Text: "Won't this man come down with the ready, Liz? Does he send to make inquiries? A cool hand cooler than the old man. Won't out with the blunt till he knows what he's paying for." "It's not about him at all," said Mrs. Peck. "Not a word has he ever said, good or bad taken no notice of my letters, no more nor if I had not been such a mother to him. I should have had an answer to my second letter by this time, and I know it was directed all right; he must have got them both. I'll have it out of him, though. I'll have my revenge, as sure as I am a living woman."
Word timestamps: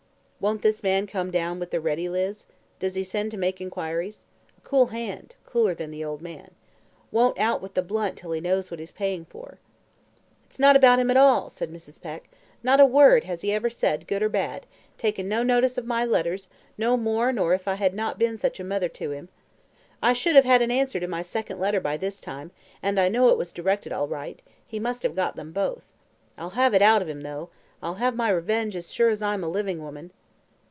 "Won't 0.43 0.63
this 0.63 0.81
man 0.81 1.05
come 1.05 1.29
down 1.29 1.59
with 1.59 1.69
the 1.69 1.79
ready, 1.79 2.09
Liz? 2.09 2.47
Does 2.79 2.95
he 2.95 3.03
send 3.03 3.29
to 3.29 3.37
make 3.37 3.61
inquiries? 3.61 4.21
A 4.57 4.61
cool 4.61 4.87
hand 4.87 5.35
cooler 5.45 5.75
than 5.75 5.91
the 5.91 6.03
old 6.03 6.19
man. 6.23 6.49
Won't 7.11 7.37
out 7.37 7.61
with 7.61 7.75
the 7.75 7.83
blunt 7.83 8.17
till 8.17 8.31
he 8.31 8.41
knows 8.41 8.71
what 8.71 8.79
he's 8.79 8.89
paying 8.91 9.25
for." 9.25 9.59
"It's 10.47 10.57
not 10.57 10.75
about 10.75 10.97
him 10.97 11.11
at 11.11 11.15
all," 11.17 11.51
said 11.51 11.71
Mrs. 11.71 12.01
Peck. 12.01 12.27
"Not 12.63 12.79
a 12.79 12.87
word 12.87 13.23
has 13.25 13.41
he 13.41 13.53
ever 13.53 13.69
said, 13.69 14.07
good 14.07 14.23
or 14.23 14.29
bad 14.29 14.65
taken 14.97 15.29
no 15.29 15.43
notice 15.43 15.77
of 15.77 15.85
my 15.85 16.03
letters, 16.03 16.49
no 16.75 16.97
more 16.97 17.31
nor 17.31 17.53
if 17.53 17.67
I 17.67 17.75
had 17.75 17.93
not 17.93 18.17
been 18.17 18.35
such 18.35 18.59
a 18.59 18.63
mother 18.63 18.89
to 18.89 19.11
him. 19.11 19.29
I 20.01 20.13
should 20.13 20.33
have 20.35 20.45
had 20.45 20.63
an 20.63 20.71
answer 20.71 20.99
to 20.99 21.07
my 21.07 21.21
second 21.21 21.59
letter 21.59 21.79
by 21.79 21.97
this 21.97 22.19
time, 22.19 22.49
and 22.81 22.99
I 22.99 23.09
know 23.09 23.29
it 23.29 23.37
was 23.37 23.53
directed 23.53 23.93
all 23.93 24.07
right; 24.07 24.41
he 24.67 24.79
must 24.79 25.03
have 25.03 25.15
got 25.15 25.35
them 25.35 25.51
both. 25.51 25.91
I'll 26.35 26.49
have 26.57 26.73
it 26.73 26.81
out 26.81 27.03
of 27.03 27.07
him, 27.09 27.21
though. 27.21 27.49
I'll 27.83 27.93
have 28.01 28.15
my 28.15 28.31
revenge, 28.31 28.75
as 28.75 28.91
sure 28.91 29.09
as 29.09 29.21
I 29.21 29.35
am 29.35 29.43
a 29.43 29.47
living 29.47 29.79
woman." 29.79 30.09